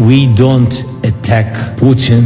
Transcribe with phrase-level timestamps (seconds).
[0.00, 2.24] We don't attack Putin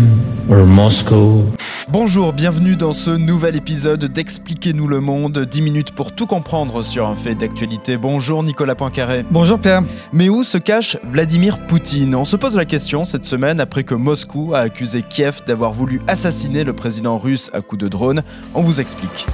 [0.49, 1.45] or Moscow.
[1.91, 7.07] Bonjour, bienvenue dans ce nouvel épisode d'Expliquez-nous le monde, 10 minutes pour tout comprendre sur
[7.07, 7.99] un fait d'actualité.
[7.99, 9.23] Bonjour Nicolas Poincaré.
[9.31, 9.83] Bonjour Pierre.
[10.15, 12.15] Mais où se cache Vladimir Poutine?
[12.15, 16.01] On se pose la question cette semaine après que Moscou a accusé Kiev d'avoir voulu
[16.07, 18.23] assassiner le président russe à coups de drone.
[18.55, 19.27] On vous explique.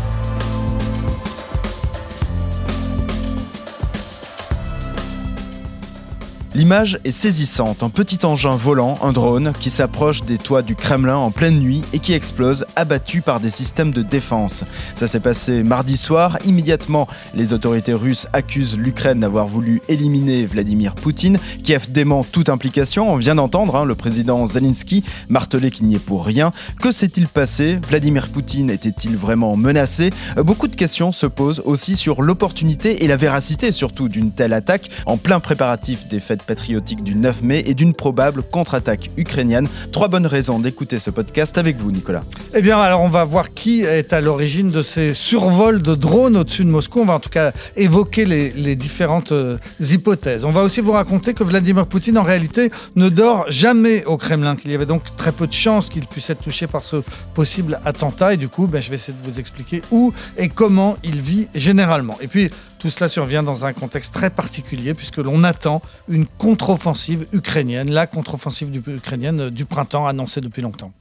[6.56, 11.16] L'image est saisissante, un petit engin volant, un drone, qui s'approche des toits du Kremlin
[11.16, 14.62] en pleine nuit et qui explose, abattu par des systèmes de défense.
[14.94, 16.38] Ça s'est passé mardi soir.
[16.44, 21.38] Immédiatement, les autorités russes accusent l'Ukraine d'avoir voulu éliminer Vladimir Poutine.
[21.64, 23.12] Kiev dément toute implication.
[23.12, 26.52] On vient d'entendre hein, le président Zelensky marteler qu'il n'y est pour rien.
[26.80, 27.80] Que s'est-il passé?
[27.88, 30.10] Vladimir Poutine était-il vraiment menacé?
[30.36, 34.88] Beaucoup de questions se posent aussi sur l'opportunité et la véracité surtout d'une telle attaque
[35.06, 39.68] en plein préparatif des fêtes patriotique du 9 mai et d'une probable contre-attaque ukrainienne.
[39.92, 42.22] Trois bonnes raisons d'écouter ce podcast avec vous, Nicolas.
[42.54, 46.36] Eh bien, alors on va voir qui est à l'origine de ces survols de drones
[46.36, 47.00] au-dessus de Moscou.
[47.00, 50.44] On va en tout cas évoquer les, différentes euh, hypothèses.
[50.44, 54.56] On va aussi vous raconter que Vladimir Poutine, en réalité, ne dort jamais au Kremlin,
[54.56, 56.96] qu'il y avait donc très peu de chances qu'il puisse être touché par ce
[57.34, 58.34] possible attentat.
[58.34, 61.48] Et du coup, ben, je vais essayer de vous expliquer où et comment il vit
[61.54, 62.16] généralement.
[62.20, 62.50] Et puis,
[62.84, 68.06] tout cela survient dans un contexte très particulier puisque l'on attend une contre-offensive ukrainienne, la
[68.06, 70.92] contre-offensive ukrainienne du printemps annoncée depuis longtemps.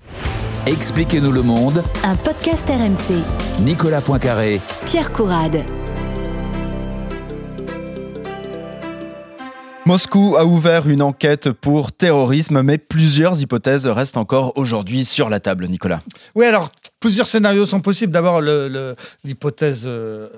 [0.66, 1.84] Expliquez-nous le monde.
[2.06, 3.22] Un podcast RMC.
[3.66, 4.62] Nicolas Poincaré.
[4.86, 5.62] Pierre Courade.
[9.86, 15.42] Moscou a ouvert une enquête pour terrorisme, mais plusieurs hypothèses restent encore aujourd'hui sur la
[15.42, 16.00] table, Nicolas.
[16.36, 16.70] Oui, alors
[17.04, 18.14] plusieurs scénarios sont possibles.
[18.14, 18.40] D'abord,
[19.26, 20.30] l'hypothèse euh,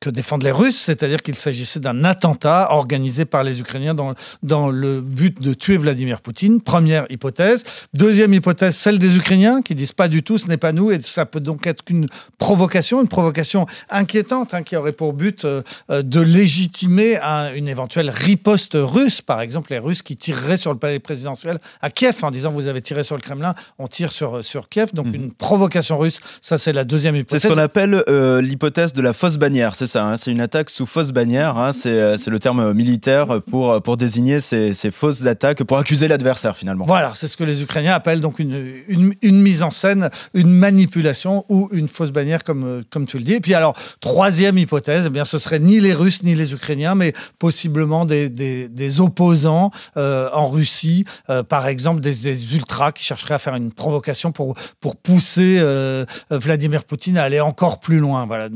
[0.00, 4.68] que défendent les Russes, c'est-à-dire qu'il s'agissait d'un attentat organisé par les Ukrainiens dans, dans
[4.68, 6.60] le but de tuer Vladimir Poutine.
[6.60, 7.62] Première hypothèse.
[7.94, 11.00] Deuxième hypothèse, celle des Ukrainiens qui disent pas du tout, ce n'est pas nous, et
[11.02, 15.62] ça peut donc être qu'une provocation, une provocation inquiétante hein, qui aurait pour but euh,
[15.90, 17.16] euh, de légitimer
[17.54, 21.90] une éventuelle riposte russe, par exemple, les Russes qui tireraient sur le palais présidentiel à
[21.90, 24.92] Kiev en disant vous avez tiré sur le Kremlin, on tire sur, sur Kiev.
[24.94, 25.14] Donc mhm.
[25.14, 27.42] une provocation russe, ça c'est la deuxième hypothèse.
[27.42, 30.04] C'est ce qu'on appelle euh, l'hypothèse de la fausse bannière, c'est ça.
[30.04, 30.16] Hein.
[30.16, 31.56] c'est une attaque sous fausse bannière.
[31.58, 31.70] Hein.
[31.86, 36.56] Euh, c'est le terme militaire pour, pour désigner ces, ces fausses attaques, pour accuser l'adversaire
[36.56, 36.84] finalement.
[36.86, 40.50] Voilà, c'est ce que les Ukrainiens appellent donc une, une, une, mise en scène, une
[40.50, 43.34] manipulation ou une fausse bannière, comme, comme tu le dis.
[43.34, 46.94] Et puis alors, troisième hypothèse, eh bien, ce serait ni les Russes ni les Ukrainiens,
[46.94, 53.04] mais possiblement des, des des, opposants euh, en Russie, euh, par exemple des, ultras qui
[53.04, 55.81] chercheraient à faire une provocation pour, pour pousser euh,
[56.30, 58.26] Vladimir Poutine à aller encore plus loin.
[58.26, 58.48] Voilà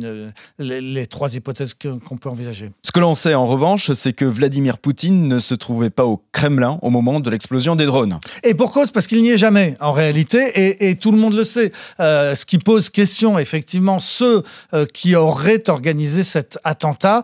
[0.58, 2.70] les, trois hypothèses qu'on peut envisager.
[2.82, 6.22] Ce que l'on sait en revanche, c'est que Vladimir Poutine ne se trouvait pas au
[6.32, 8.18] Kremlin au moment de l'explosion des drones.
[8.42, 11.34] Et pour cause, parce qu'il n'y est jamais en réalité, et, et, tout le monde
[11.34, 11.72] le sait.
[11.98, 14.42] ce qui pose question, effectivement, ceux
[14.92, 17.22] qui auraient organisé cet attentat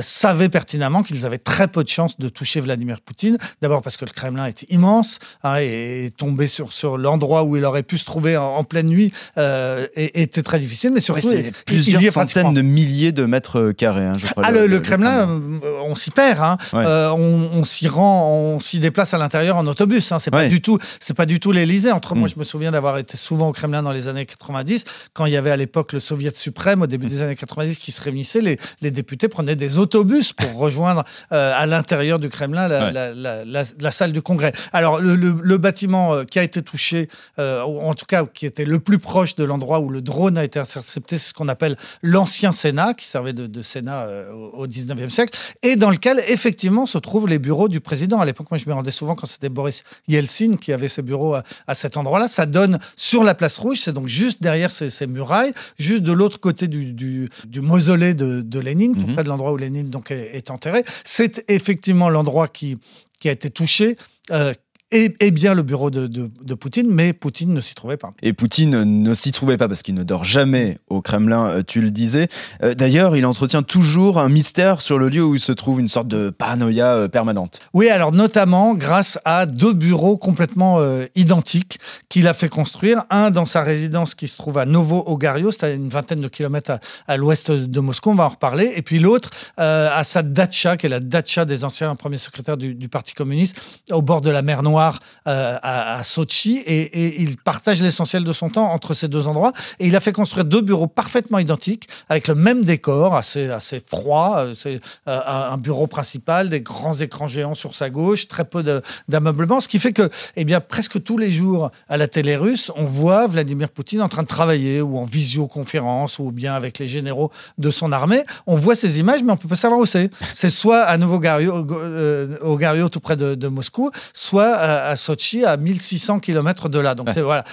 [0.00, 3.38] savaient pertinemment qu'ils avaient très peu de chances de toucher Vladimir Poutine.
[3.62, 7.64] D'abord parce que le Kremlin est immense hein, et tomber sur, sur l'endroit où il
[7.64, 9.12] aurait pu se trouver en, pleine nuit
[9.44, 10.90] euh, était très difficile.
[10.92, 11.30] Mais surtout,
[11.66, 14.06] plusieurs centaines de milliers de mètres carrés.
[14.06, 16.40] Hein, je crois, ah, le, Kremlin, euh, on s'y perd.
[16.40, 16.58] Hein.
[16.74, 20.12] Euh, on, s'y rend, on s'y déplace à l'intérieur en autobus.
[20.12, 20.18] Hein.
[20.18, 21.92] C'est pas du tout, c'est pas du tout l'Élysée.
[21.92, 22.32] Entre moi, mm.
[22.34, 25.36] je me souviens d'avoir été souvent au Kremlin dans les années 90, quand il y
[25.36, 27.10] avait à l'époque le Soviet suprême au début mm.
[27.10, 28.40] des années 90 qui se réunissait.
[28.40, 34.22] Les, les députés prenaient des autobus pour rejoindre à l'intérieur du Kremlin, la, salle du
[34.22, 34.52] Congrès.
[34.72, 37.08] Alors, le, bâtiment euh, qui a été touché,
[37.38, 40.44] euh, en tout cas qui était le plus proche de l'endroit où le drone a
[40.44, 45.10] été intercepté, c'est ce qu'on appelle l'ancien Sénat, qui servait de, Sénat euh, au 19e
[45.10, 48.20] siècle, et dans lequel, effectivement, se trouvent les bureaux du président.
[48.20, 51.34] À l'époque, moi, je me rendais souvent quand c'était Boris Yeltsin qui avait ses bureaux
[51.34, 52.28] à, cet endroit-là.
[52.28, 56.40] Ça donne sur la place rouge, c'est donc juste derrière ces, murailles, juste de l'autre
[56.40, 59.14] côté du, du, mausolée de, Lénine, tout mhm.
[59.14, 60.84] près de l'endroit où Lénine donc, est, est enterré.
[61.04, 62.78] C'est effectivement l'endroit qui,
[63.20, 63.96] qui a été touché.
[64.30, 64.54] Euh,
[64.94, 68.12] est, bien le bureau de, de, Poutine, mais Poutine ne s'y trouvait pas.
[68.22, 71.80] Et Poutine ne s'y trouvait pas parce qu'il ne dort jamais au Kremlin, euh, tu
[71.80, 72.28] le disais.
[72.62, 75.88] Euh, d'ailleurs, il entretient toujours un mystère sur le lieu où il se trouve, une
[75.88, 77.60] sorte de paranoïa euh, permanente.
[77.72, 80.78] Oui, alors notamment grâce à deux bureaux complètement
[81.14, 83.04] identiques qu'il a fait construire.
[83.10, 86.78] Un dans sa résidence qui se trouve à Novo-Ogario, c'est à une vingtaine de kilomètres
[87.06, 88.72] à, l'ouest de Moscou, on va en reparler.
[88.76, 92.74] Et puis l'autre à sa datcha, qui est la datcha des anciens premiers secrétaires du,
[92.74, 93.60] du Parti communiste,
[93.90, 94.83] au bord de la mer Noire
[95.26, 99.52] euh, à, Sochi et, il partage l'essentiel de son temps entre ces deux endroits.
[99.78, 103.82] Et il a fait construire deux bureaux parfaitement identiques avec le même décor, assez, assez
[103.84, 104.36] froid.
[104.38, 108.62] Euh, c'est euh, un bureau principal, des grands écrans géants sur sa gauche, très peu
[109.08, 112.70] d'ameublement, ce qui fait que, eh bien, presque tous les jours à la télé russe,
[112.76, 116.86] on voit Vladimir Poutine en train de travailler ou en visioconférence ou bien avec les
[116.86, 118.24] généraux de son armée.
[118.46, 120.10] On voit ces images, mais on peut pas savoir où c'est.
[120.32, 125.56] C'est soit à Nouveau au Gario, tout près de, de Moscou, soit à, Sochi, à
[125.56, 126.94] 1600 km de là.
[126.94, 127.44] Donc c'est voilà,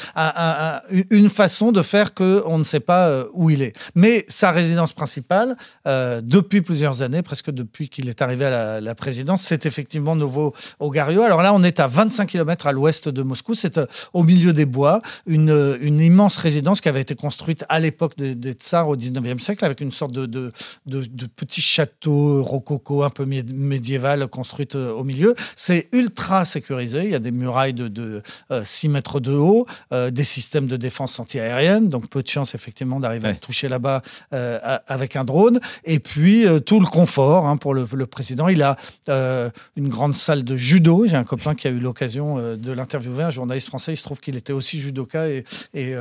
[1.10, 3.74] une façon de faire qu'on ne sait pas euh, où il est.
[3.96, 5.56] Mais sa résidence principale,
[5.88, 10.54] euh, depuis plusieurs années, presque depuis qu'il est arrivé à la, présidence, c'est effectivement Novo
[10.80, 11.24] Ogario.
[11.24, 14.54] Alors là, on est à 25 km à l'ouest de Moscou, c'est euh, au milieu
[14.54, 18.96] des bois, une, une, immense résidence qui avait été construite à l'époque des, tsars au
[18.96, 20.52] 19e siècle, avec une sorte de, de,
[20.86, 25.36] de, petit château rococo un peu médiéval construite au milieu.
[25.56, 28.22] C'est ultra sécurisé, il y a des murailles de,
[28.64, 32.56] 6 euh, mètres de haut, euh, des systèmes de défense antiaérienne, donc peu de chance
[32.56, 34.02] effectivement d'arriver à toucher là-bas
[34.34, 35.60] euh, avec un drone.
[35.86, 38.48] Et puis tout le confort hein, pour le, président.
[38.48, 38.78] Il a
[39.08, 41.06] une grande salle de judo.
[41.08, 43.94] J'ai un copain qui a eu l'occasion de l'interviewer, un journaliste français.
[43.94, 45.96] Il se trouve qu'il était aussi judoka et, et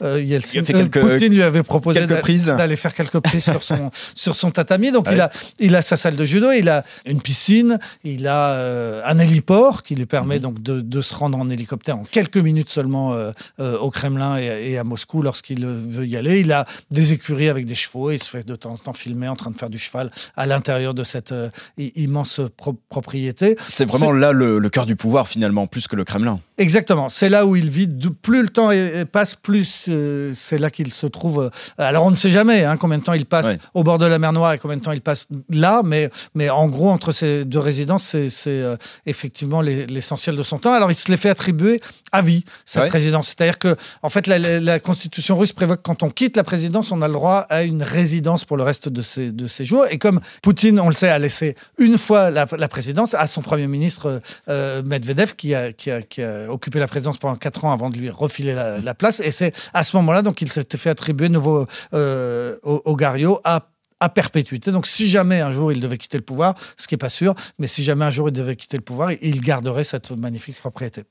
[0.00, 4.92] Yeltsin, quelques, Poutine lui avait proposé d'aller faire quelques prises sur son, sur son tatami.
[4.92, 9.04] Donc il, a, il a sa salle de judo, il a une piscine, il a
[9.04, 10.40] un héliport qui lui permet.
[10.44, 14.36] Donc de, de, se rendre en hélicoptère en quelques minutes seulement euh, euh, au Kremlin
[14.36, 16.40] et, à Moscou lorsqu'il veut y aller.
[16.40, 18.92] Il a des écuries avec des chevaux et il se fait de temps en temps
[18.92, 21.48] filmer en train de faire du cheval à l'intérieur de cette euh,
[21.78, 22.42] immense
[22.90, 23.56] propriété.
[23.66, 26.40] C'est vraiment là le, cœur du pouvoir finalement, plus que le Kremlin.
[26.58, 27.88] Exactement, c'est là où il vit.
[28.20, 28.70] plus le temps
[29.10, 29.90] passe, plus
[30.34, 31.50] c'est là qu'il se trouve.
[31.78, 34.18] Alors on ne sait jamais hein, combien de temps il passe au bord de la
[34.18, 37.46] mer Noire et combien de temps il passe là, mais, mais en gros entre ces
[37.46, 38.62] deux résidences, c'est
[39.06, 40.72] effectivement l'essentiel de son temps.
[40.72, 41.80] Alors il se les fait attribuer
[42.12, 43.28] à vie, sa présidence.
[43.28, 47.02] C'est-à-dire que, en fait, la, constitution russe prévoit que quand on quitte la présidence, on
[47.02, 49.86] a le droit à une résidence pour le reste de ses, de ses jours.
[49.90, 53.66] Et comme Poutine, on le sait, a laissé une fois la, présidence à son premier
[53.66, 57.72] ministre euh, Medvedev, qui a, qui, a, qui a, occupé la présidence pendant quatre ans
[57.72, 59.20] avant de lui refiler la, place.
[59.20, 63.40] Et c'est à ce moment-là donc il s'était fait attribuer nouveau euh, au, au Gario
[63.42, 63.66] à
[64.04, 64.70] à perpétuité.
[64.70, 67.34] Donc si jamais un jour il devait quitter le pouvoir, ce qui n'est pas sûr,
[67.58, 71.04] mais si jamais un jour il devait quitter le pouvoir, il garderait cette magnifique propriété.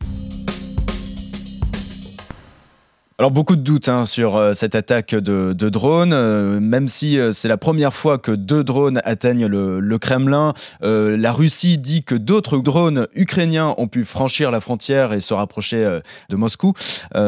[3.23, 7.17] Alors beaucoup de doutes hein, sur euh, cette attaque de, de drones, euh, même si
[7.17, 10.53] euh, c'est la première fois que deux drones atteignent le, Kremlin.
[10.81, 15.99] la Russie dit que d'autres drones ukrainiens ont pu franchir la frontière et se rapprocher
[16.29, 16.73] de Moscou.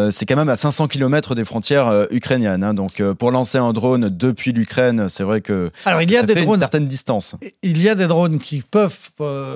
[0.09, 2.63] c'est quand même à 500 km des frontières ukrainiennes.
[2.63, 2.74] Hein.
[2.74, 6.25] donc pour lancer un drone depuis l'Ukraine, c'est vrai que Alors, il y a ça
[6.25, 7.36] des fait drones, une certaine distance.
[7.62, 9.12] Il y a des drones qui peuvent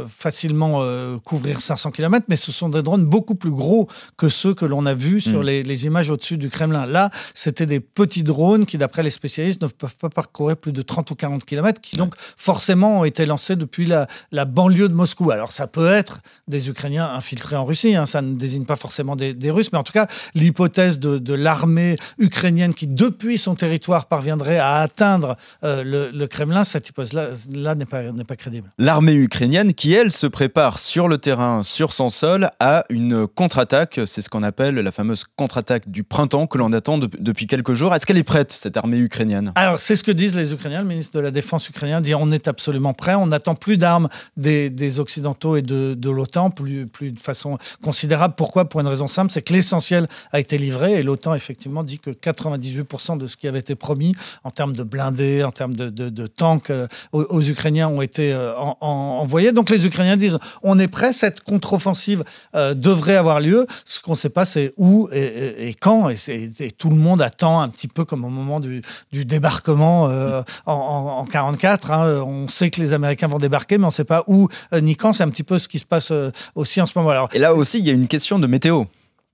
[0.07, 0.85] facilement
[1.25, 4.85] couvrir 500 km, mais ce sont des drones beaucoup plus gros que ceux que l'on
[4.85, 5.45] a vus sur hmm.
[5.45, 6.85] les, les images au-dessus du Kremlin.
[6.85, 10.81] Là, c'était des petits drones qui, d'après les spécialistes, ne peuvent pas parcourir plus de
[10.81, 14.07] 30 ou 40 km, qui donc forcément ont été lancés depuis la,
[14.45, 15.31] banlieue de Moscou.
[15.31, 19.15] Alors ça peut être des Ukrainiens infiltrés en Russie, hein, ça ne désigne pas forcément
[19.15, 24.57] des, Russes, mais en tout cas, l'hypothèse de, l'armée ukrainienne qui, depuis son territoire, parviendrait
[24.59, 28.71] à atteindre euh, le, Kremlin, cette hypothèse-là n'est pas, pas crédible.
[28.77, 33.99] L'armée ukrainienne qui, elle, se prépare sur le terrain, sur son sol, à une contre-attaque,
[34.05, 37.93] c'est ce qu'on appelle la fameuse contre-attaque du printemps que l'on attend depuis quelques jours.
[37.93, 39.53] Est-ce qu'elle est prête, cette armée ukrainienne?
[39.55, 40.81] Alors, c'est ce que disent les Ukrainiens.
[40.81, 43.13] Le ministre de la Défense ukrainien dit on est absolument prêt.
[43.15, 48.33] On n'attend plus d'armes des, Occidentaux et de, l'OTAN, plus, de façon considérable.
[48.35, 48.65] Pourquoi?
[48.65, 52.09] Pour une raison simple, c'est que l'essentiel a été livré et l'OTAN, effectivement, dit que
[52.09, 56.71] 98% de ce qui avait été promis en termes de blindés, en termes de, tanks
[56.71, 59.51] euh, aux, Ukrainiens ont été euh, envoyés.
[59.51, 62.23] Donc, les Ukrainiens disent on est prêt, cette contre-offensive
[62.55, 63.67] euh, devrait avoir lieu.
[63.85, 67.67] Ce qu'on ne sait pas, c'est où et quand et, tout le monde attend un
[67.67, 71.91] petit peu comme au moment du, débarquement euh, en, 1944.
[71.91, 72.23] Hein.
[72.25, 74.95] On sait que les Américains vont débarquer, mais on ne sait pas où euh, ni
[74.95, 75.11] quand.
[75.11, 77.09] C'est un petit peu ce qui se passe euh, aussi en ce moment.
[77.09, 78.85] Alors, et là aussi, il y a une question de météo.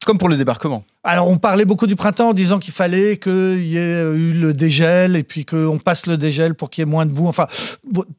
[0.05, 0.84] Comme pour le débarquement.
[1.03, 4.53] Alors, on parlait beaucoup du printemps en disant qu'il fallait qu'il y ait eu le
[4.53, 7.27] dégel et puis qu'on passe le dégel pour qu'il y ait moins de boue.
[7.27, 7.48] Enfin,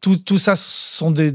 [0.00, 1.32] tout, tout ça sont des,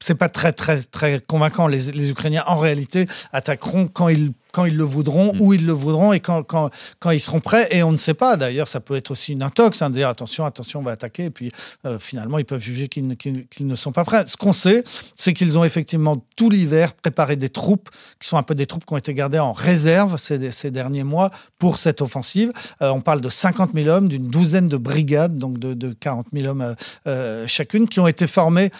[0.00, 1.66] c'est pas très très très convaincant.
[1.66, 5.40] Les, les Ukrainiens en réalité attaqueront quand ils quand ils le voudront, mm.
[5.40, 7.68] où ils le voudront et quand, quand, quand, ils seront prêts.
[7.70, 10.08] Et on ne sait pas, d'ailleurs, ça peut être aussi une intox, hein, de dire
[10.08, 11.26] attention, attention, on va attaquer.
[11.26, 11.50] Et puis
[11.86, 14.24] euh, finalement, ils peuvent juger qu'ils ne sont pas prêts.
[14.26, 18.42] Ce qu'on sait, c'est qu'ils ont effectivement tout l'hiver préparé des troupes, qui sont un
[18.42, 22.02] peu des troupes qui ont été gardées en réserve ces, ces derniers mois pour cette
[22.02, 22.52] offensive.
[22.82, 26.26] Euh, on parle de 50 000 hommes, d'une douzaine de brigades, donc de, de 40
[26.32, 26.74] 000 hommes
[27.06, 28.70] euh, chacune, qui ont été formés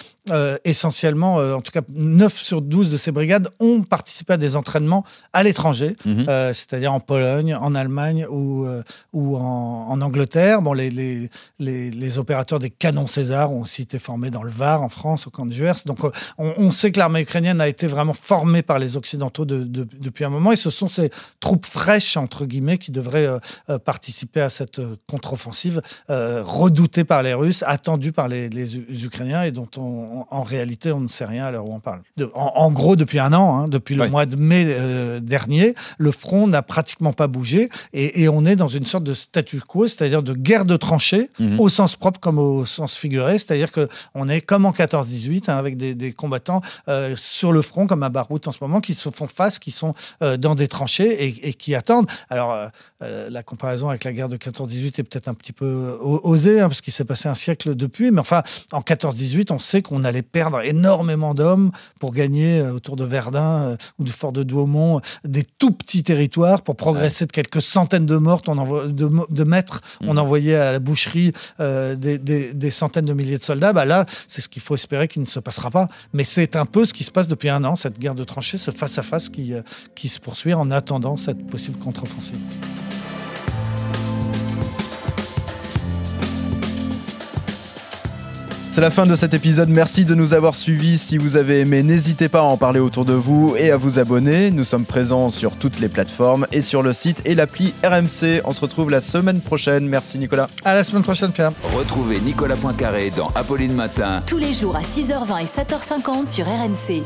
[0.65, 5.05] essentiellement, en tout cas 9 sur 12 de ces brigades ont participé à des entraînements
[5.33, 5.60] à l'étranger
[6.05, 6.27] Mhm.
[6.29, 10.63] Euh, c'est-à-dire en Pologne, en Allemagne ou, euh, ou en, Angleterre.
[10.63, 14.83] Bon, les, les, les, opérateurs des canons César ont aussi été formés dans le Var,
[14.83, 15.75] en France, au camp de Juers.
[15.85, 20.25] Donc, euh, on, sait que l'armée ukrainienne a été vraiment formée par les Occidentaux depuis
[20.25, 23.29] un moment, et ce sont ces troupes fraîches, entre guillemets, qui devraient
[23.85, 28.49] participer à cette contre-offensive redoutée par les Russes, attendue par les,
[29.05, 32.01] Ukrainiens, et dont on, en réalité, on ne sait rien à l'heure où on parle.
[32.35, 35.50] en, gros, depuis un an, hein, depuis le mois de mai dernier,
[35.99, 39.89] le front n'a pratiquement pas bougé et, on est dans une sorte de statu quo,
[39.89, 41.59] c'est-à-dire de guerre de tranchées, mhm.
[41.59, 45.77] au sens propre comme au sens figuré, c'est-à-dire qu'on est comme en 14-18, hein, avec
[45.77, 49.27] des, combattants euh, sur le front, comme à Barout en ce moment, qui se font
[49.27, 52.09] face, qui sont euh, dans des tranchées et, qui attendent.
[52.29, 52.71] Alors,
[53.03, 56.69] euh, la comparaison avec la guerre de 14-18 est peut-être un petit peu osée, hein,
[56.69, 58.43] parce qu'il s'est passé un siècle depuis, mais enfin,
[58.73, 64.05] en 14-18, on sait qu'on allait perdre énormément d'hommes pour gagner autour de Verdun ou
[64.05, 68.43] du fort de Douaumont des tout petits territoires pour progresser de quelques centaines de morts,
[68.49, 69.81] on envoie, de, de mètres.
[70.07, 70.19] On mm.
[70.19, 73.73] envoyait à la boucherie euh, des, centaines de milliers de soldats.
[73.73, 75.89] Bah là, c'est ce qu'il faut espérer qu'il ne se passera pas.
[76.13, 78.59] Mais c'est un peu ce qui se passe depuis un an, cette guerre de tranchées,
[78.59, 79.63] ce face-à-face qui, euh,
[79.95, 82.39] qui se poursuit en attendant cette possible contre-offensive.
[88.81, 89.69] C'est la fin de cet épisode.
[89.69, 90.97] Merci de nous avoir suivis.
[90.97, 93.99] Si vous avez aimé, n'hésitez pas à en parler autour de vous et à vous
[93.99, 94.51] abonner.
[94.51, 98.41] Nous sommes présents sur toutes les plateformes et sur le site et l'appli RMC.
[98.47, 99.87] On se retrouve la semaine prochaine.
[99.87, 100.49] Merci Nicolas.
[100.65, 101.51] À la semaine prochaine Pierre.
[101.77, 104.23] Retrouvez Nicolas Poincaré dans Apolline Matin.
[104.27, 107.05] Tous les jours à 6h20 et 7h50 sur RMC.